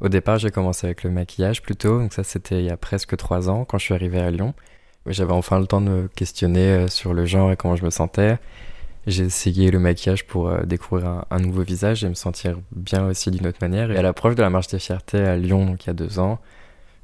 [0.00, 3.16] Au départ, j'ai commencé avec le maquillage plutôt, donc ça c'était il y a presque
[3.16, 4.54] trois ans quand je suis arrivé à Lyon.
[5.06, 7.90] J'avais enfin le temps de me questionner euh, sur le genre et comment je me
[7.90, 8.38] sentais.
[9.06, 13.30] J'ai essayé le maquillage pour euh, découvrir un, nouveau visage et me sentir bien aussi
[13.30, 13.90] d'une autre manière.
[13.90, 16.18] Et à l'approche de la marche des fiertés à Lyon, donc il y a deux
[16.18, 16.40] ans,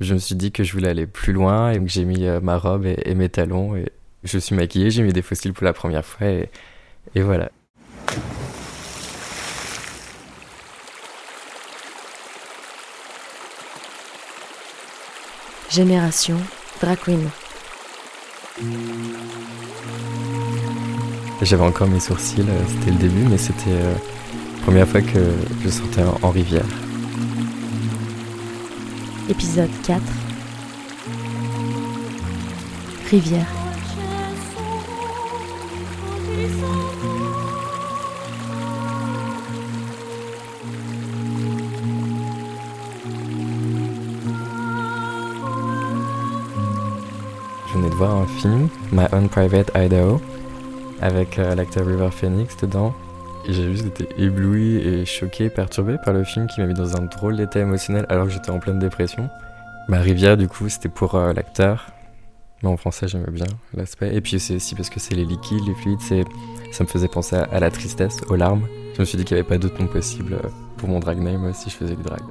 [0.00, 2.40] je me suis dit que je voulais aller plus loin et que j'ai mis euh,
[2.40, 3.90] ma robe et, mes talons et
[4.24, 6.50] je suis maquillée, j'ai mis des fossiles pour la première fois et,
[7.14, 7.50] et voilà.
[15.76, 16.38] Génération
[16.80, 16.96] Drag
[21.42, 23.92] J'avais encore mes sourcils, euh, c'était le début, mais c'était euh,
[24.54, 25.18] la première fois que
[25.62, 26.64] je sortais en rivière.
[29.28, 30.00] Épisode 4
[33.10, 33.65] Rivière.
[47.76, 50.20] Venais de voir un film, My Own Private Idaho,
[51.00, 52.94] avec euh, l'acteur River Phoenix dedans.
[53.48, 57.02] J'ai juste été ébloui et choqué, perturbé par le film qui m'a mis dans un
[57.02, 59.28] drôle d'état émotionnel alors que j'étais en pleine dépression.
[59.88, 61.86] Ma rivière, du coup, c'était pour euh, l'acteur.
[62.62, 64.14] Mais en français, j'aimais bien l'aspect.
[64.14, 66.24] Et puis c'est aussi parce que c'est les liquides, les fluides, c'est...
[66.72, 68.66] ça me faisait penser à, la tristesse, aux larmes.
[68.94, 71.18] Je me suis dit qu'il n'y avait pas d'autre nom possible euh, pour mon drag
[71.18, 72.22] name si je faisais du drag.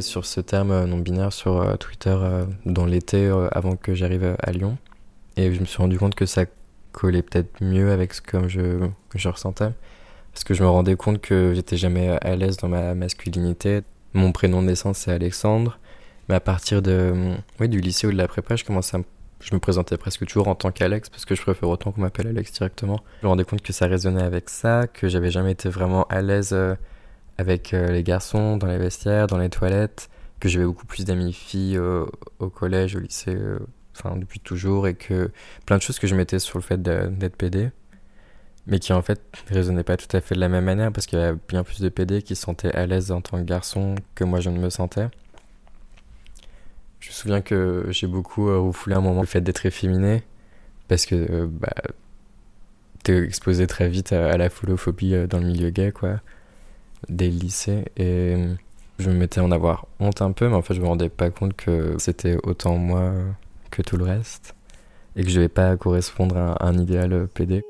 [0.00, 4.36] Sur ce terme euh, non binaire sur euh, Twitter euh, dans l'été avant que j'arrive
[4.40, 4.76] à Lyon.
[5.36, 6.44] Et je me suis rendu compte que ça
[6.92, 8.88] collait peut-être mieux avec ce que je,
[9.28, 9.70] ressentais.
[10.32, 13.82] Parce que je me rendais compte que j'étais jamais à l'aise dans ma masculinité.
[14.12, 15.78] Mon prénom de naissance c'est Alexandre.
[16.28, 19.00] Mais à partir de, oui, du lycée ou de la prépa, je commençais à
[19.40, 22.26] je me présentais presque toujours en tant qu'Alex parce que je préfère autant qu'on m'appelle
[22.26, 23.00] Alex directement.
[23.22, 26.20] Je me rendais compte que ça résonnait avec ça, que j'avais jamais été vraiment à
[26.20, 26.54] l'aise
[27.40, 31.32] avec euh, les garçons dans les vestiaires, dans les toilettes, que j'avais beaucoup plus d'amis
[31.32, 33.58] filles au collège, au lycée, euh,
[33.96, 35.30] enfin depuis toujours, et que
[35.66, 37.70] plein de choses que je mettais sur le fait d'être PD,
[38.66, 41.18] mais qui en fait résonnaient pas tout à fait de la même manière, parce qu'il
[41.18, 43.94] y avait bien plus de PD qui se sentaient à l'aise en tant que garçon
[44.14, 45.08] que moi je ne me sentais.
[47.00, 50.22] Je me souviens que j'ai beaucoup euh, refoulé un moment le fait d'être efféminé,
[50.88, 51.72] parce que bah,
[53.02, 56.20] t'es exposé très vite à, à la foulophobie dans le milieu gay, quoi
[57.08, 58.36] des lycées et
[58.98, 61.30] je me mettais en avoir honte un peu, mais en fait je me rendais pas
[61.30, 63.12] compte que c'était autant moi
[63.70, 64.54] que tout le reste
[65.16, 67.62] et que je vais pas correspondre à un idéal PD.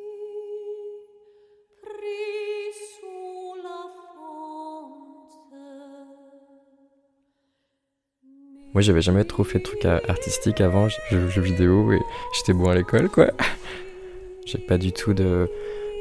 [8.72, 12.00] Moi j'avais jamais trop fait de trucs artistiques avant, je jouais aux jeux vidéo et
[12.36, 13.30] j'étais bon à l'école quoi.
[14.46, 15.48] J'ai pas du tout de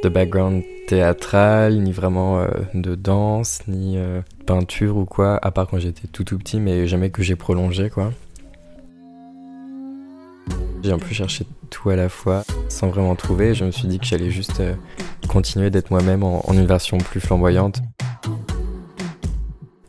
[0.03, 5.67] de background théâtral, ni vraiment euh, de danse, ni euh, peinture ou quoi, à part
[5.67, 8.11] quand j'étais tout tout petit, mais jamais que j'ai prolongé quoi.
[10.83, 13.53] J'ai un peu cherché tout à la fois sans vraiment trouver.
[13.53, 14.73] Je me suis dit que j'allais juste euh,
[15.27, 17.81] continuer d'être moi-même en, une version plus flamboyante.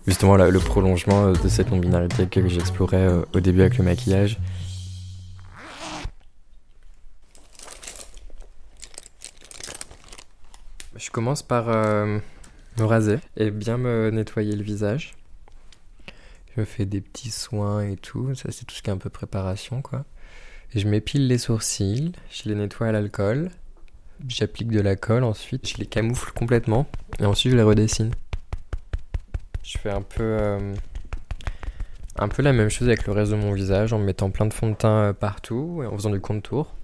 [0.06, 4.38] Justement, le prolongement de cette non-binarité que j'explorais au début avec le maquillage,
[11.00, 12.18] Je commence par euh,
[12.78, 15.14] me raser et bien me nettoyer le visage.
[16.54, 18.34] Je me fais des petits soins et tout.
[18.34, 20.04] Ça, c'est tout ce qui est un peu préparation, quoi.
[20.74, 23.50] Et je m'épile les sourcils, je les nettoie à l'alcool.
[24.28, 26.86] J'applique de la colle ensuite, je les camoufle complètement
[27.18, 28.10] et ensuite je les redessine.
[29.62, 30.74] Je fais un peu, euh,
[32.18, 34.52] un peu la même chose avec le reste de mon visage en mettant plein de
[34.52, 36.74] fond de teint euh, partout et en faisant du contour.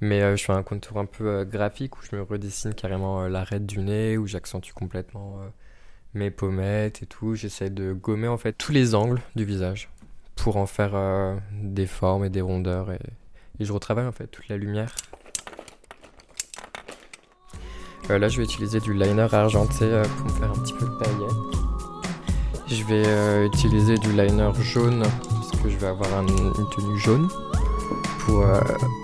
[0.00, 3.22] Mais euh, je fais un contour un peu euh, graphique où je me redessine carrément
[3.22, 5.40] euh, l'arête du nez, où j'accentue complètement
[6.14, 7.34] mes pommettes et tout.
[7.34, 9.90] J'essaie de gommer en fait tous les angles du visage
[10.36, 10.96] pour en faire
[11.52, 12.92] des formes et des rondeurs.
[12.92, 13.00] Et,
[13.60, 14.94] je retravaille en fait toute la lumière.
[18.08, 21.58] là, je vais utiliser du liner argenté pour me faire un petit peu de paillettes.
[22.68, 27.28] Je vais utiliser du liner jaune parce que je vais avoir une tenue jaune
[28.20, 28.60] pour euh,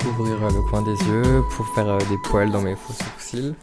[0.06, 3.54] ouvrir le coin des yeux, pour faire euh, des poils dans mes faux sourcils.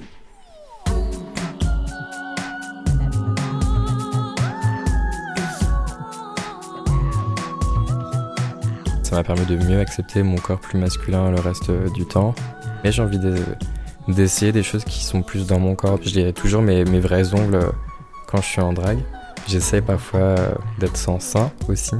[9.04, 12.34] Ça m'a permis de mieux accepter mon corps plus masculin le reste du temps.
[12.84, 13.20] Mais j'ai envie
[14.08, 16.00] d'essayer des choses qui sont plus dans mon corps.
[16.02, 17.60] Je dirais toujours mes, vrais ongles
[18.28, 19.00] quand je suis en drague.
[19.48, 20.36] J'essaie parfois
[20.80, 21.96] d'être sans ça aussi.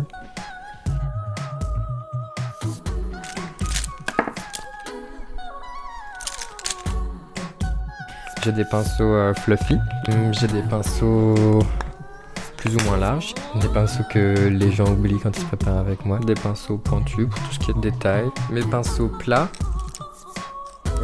[8.44, 9.78] J'ai des pinceaux euh, fluffy,
[10.08, 11.60] Hum, j'ai des pinceaux
[12.58, 16.06] plus ou moins larges, des pinceaux que les gens oublient quand ils se préparent avec
[16.06, 19.50] moi, des pinceaux pointus pour tout ce qui est de détails, mes pinceaux plats.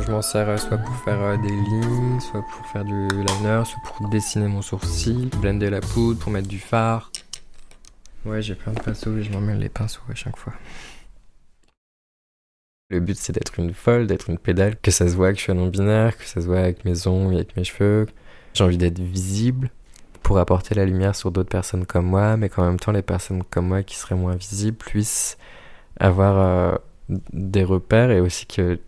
[0.05, 3.63] Je m'en sers euh, soit pour faire euh, des lignes, soit pour faire du liner,
[3.65, 7.11] soit pour dessiner mon sourcil, blender la poudre, pour mettre du fard.
[8.25, 10.53] Ouais, j'ai plein de pinceaux et je m'emmène les pinceaux à chaque fois.
[12.89, 15.43] Le but c'est d'être une folle, d'être une pédale, que ça se voit que je
[15.43, 18.05] suis un non-binaire, que ça se voit avec mes ongles, avec mes cheveux.
[18.53, 19.71] J'ai envie d'être visible
[20.23, 23.43] pour apporter la lumière sur d'autres personnes comme moi, mais qu'en même temps les personnes
[23.43, 25.37] comme moi qui seraient moins visibles puissent
[25.99, 26.77] avoir euh,
[27.33, 28.79] des repères et aussi que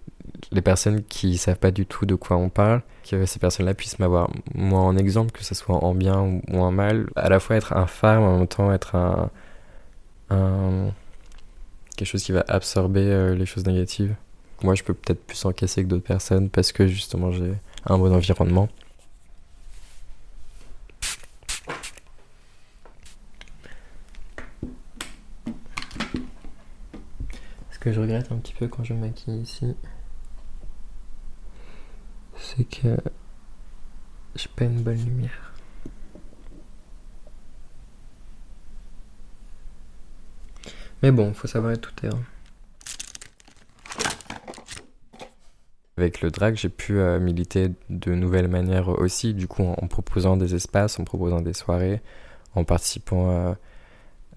[0.51, 3.99] les personnes qui savent pas du tout de quoi on parle, que ces personnes-là puissent
[3.99, 7.57] m'avoir moi en exemple, que ce soit en bien ou en mal, à la fois
[7.57, 9.29] être un phare, mais en même temps être un,
[10.29, 10.91] un
[11.99, 14.15] quelque chose qui va absorber euh, les choses négatives.
[14.63, 17.53] Moi, je peux peut-être plus encaisser que d'autres personnes parce que justement j'ai
[17.85, 18.69] un bon environnement.
[27.71, 29.75] Ce que je regrette un petit peu quand je maquille ici,
[32.37, 32.95] c'est que
[34.35, 35.48] j'ai pas une bonne lumière.
[41.01, 42.19] Mais bon, faut savoir être tout terrain.
[45.97, 50.37] Avec le drag, j'ai pu euh, militer de nouvelles manières aussi, du coup en, proposant
[50.37, 52.01] des espaces, en proposant des soirées,
[52.55, 53.53] en participant euh,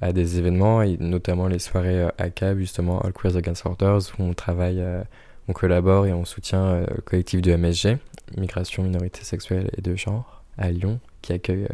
[0.00, 4.23] à des événements, et notamment les soirées euh, ACAB, justement All Queers Against Orders, où
[4.25, 5.03] on travaille, euh,
[5.49, 7.99] on collabore et on soutient le collectif de MSG,
[8.37, 11.69] Migration, Minorité Sexuelle et de Genre, à Lyon, qui accueille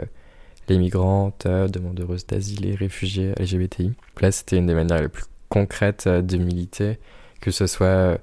[0.69, 3.93] les migrantes, euh, demandeuses d'asile et réfugiés LGBTI.
[4.21, 6.99] Là, c'était une des manières les plus concrètes euh, de militer,
[7.41, 8.19] que ce soit euh,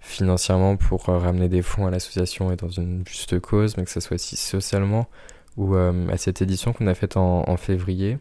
[0.00, 4.00] financièrement pour ramener des fonds à l'association et dans une juste cause, mais que ce
[4.00, 5.08] soit aussi socialement,
[5.56, 8.18] ou à cette édition qu'on a faite en, février,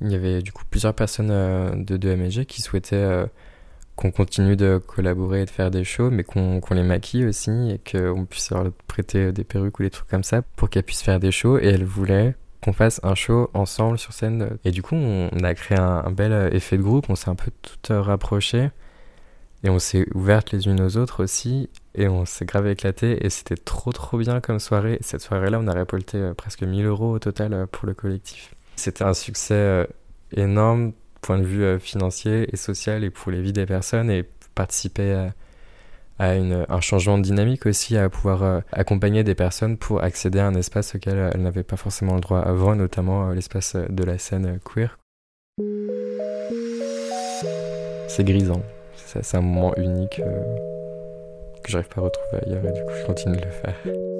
[0.00, 1.28] il y avait du coup plusieurs personnes
[1.84, 3.26] de, de MSG qui souhaitaient
[3.96, 7.80] qu'on continue de collaborer et de faire des shows, mais qu'on les maquille aussi et
[7.80, 11.18] qu'on puisse leur prêter des perruques ou des trucs comme ça pour qu'elles puissent faire
[11.18, 11.58] des shows.
[11.58, 14.58] Et elles voulaient qu'on fasse un show ensemble sur scène.
[14.64, 17.34] Et du coup, on, a créé un, bel euh, effet de groupe, on s'est un
[17.34, 18.70] peu toutes euh, rapprochées
[19.64, 23.30] et on s'est ouvertes les unes aux autres aussi et on s'est grave éclaté et
[23.30, 24.94] c'était trop trop bien comme soirée.
[24.94, 28.54] Et cette soirée-là, on a récolté euh, presque 1000 euros au total pour le collectif.
[28.76, 29.88] C'était un succès
[30.36, 35.14] énorme, point de vue financier et social et pour les vies des personnes et participer
[35.14, 35.34] à,
[36.18, 40.46] à un changement de dynamique aussi, à pouvoir euh, accompagner des personnes pour accéder à
[40.46, 44.04] un espace auquel euh, elles n'avaient pas forcément le droit avant, notamment euh, l'espace de
[44.04, 44.98] la scène queer.
[48.08, 48.62] C'est grisant,
[48.96, 50.20] c'est un moment unique
[51.62, 54.17] que j'arrive pas à retrouver ailleurs et du coup je continue de le faire.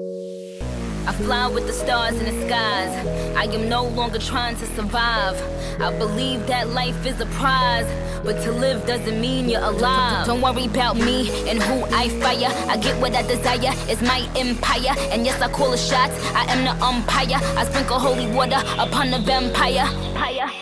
[1.09, 2.93] I fly with the stars in the skies.
[3.35, 5.41] I am no longer trying to survive.
[5.81, 7.87] I believe that life is a prize,
[8.23, 10.27] but to live doesn't mean you're alive.
[10.27, 11.17] Don't worry about me
[11.49, 12.53] and who I fire.
[12.69, 14.93] I get what I desire, it's my empire.
[15.11, 17.39] And yes, I call the shots, I am the umpire.
[17.57, 19.89] I sprinkle holy water upon the vampire.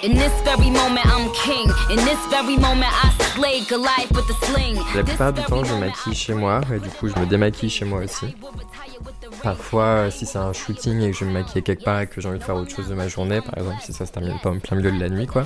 [0.01, 1.67] In this very moment, I'm king.
[1.89, 4.77] In this very moment, I slay Goliath with the sling.
[4.95, 7.83] La plupart du temps je maquille chez moi et du coup je me démaquille chez
[7.83, 8.33] moi aussi.
[9.43, 12.19] Parfois, si c'est un shooting et que je vais me maquiller quelque part et que
[12.19, 14.37] j'ai envie de faire autre chose de ma journée, par exemple, si ça se termine
[14.41, 15.45] pas en plein milieu de la nuit, quoi,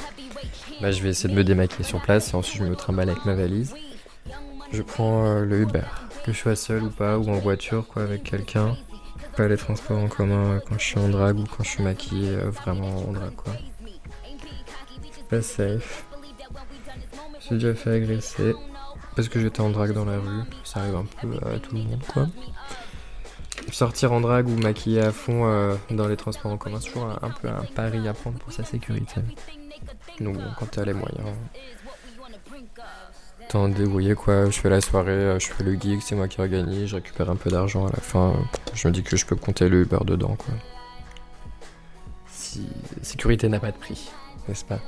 [0.82, 3.26] bah, je vais essayer de me démaquiller sur place et ensuite je me trimballe avec
[3.26, 3.76] ma valise.
[4.72, 5.82] Je prends euh, le Uber,
[6.24, 8.78] que je sois seul ou pas, ou en voiture, quoi, avec quelqu'un.
[9.36, 11.84] Pas les transports en commun euh, quand je suis en drague ou quand je suis
[11.84, 13.54] maquillé euh, vraiment en drague, quoi.
[15.30, 16.06] Pas safe.
[17.40, 18.54] J'ai déjà fait agresser
[19.16, 20.44] parce que j'étais en drague dans la rue.
[20.64, 22.28] Ça arrive un peu à tout le monde, quoi.
[23.72, 27.18] Sortir en drague ou maquiller à fond euh, dans les transports en commun, c'est toujours
[27.22, 29.22] un, peu un pari à prendre pour sa sécurité.
[30.20, 31.28] Donc quand t'as les moyens,
[33.50, 34.50] t'en débrouiller quoi.
[34.50, 37.30] Je fais la soirée, euh, je fais le gig, c'est moi qui organise, je récupère
[37.30, 38.34] un peu d'argent à la fin.
[38.74, 40.54] Je me dis que je peux compter le Uber dedans, quoi.
[42.28, 42.68] Si
[43.02, 44.12] sécurité n'a pas de prix,
[44.48, 44.80] n'est-ce pas?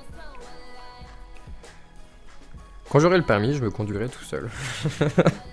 [2.89, 4.49] Quand j'aurai le permis, je me conduirai tout seul.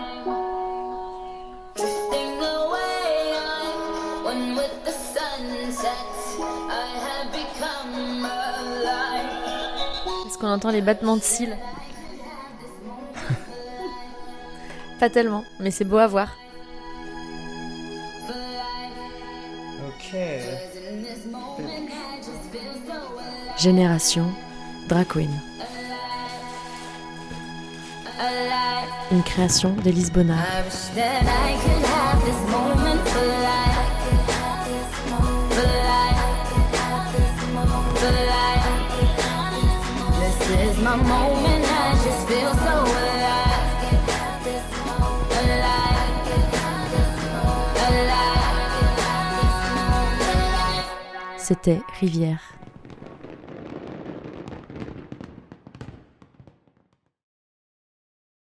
[10.41, 11.55] qu'on entend les battements de cils.
[14.99, 16.35] Pas tellement, mais c'est beau à voir.
[19.87, 20.17] Ok.
[23.57, 24.25] Génération
[24.89, 25.29] Drag Queen.
[29.11, 30.37] Une création d'Elise Bonnard.
[51.37, 52.39] C'était Rivière.